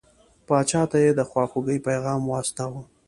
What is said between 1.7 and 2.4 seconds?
پیغام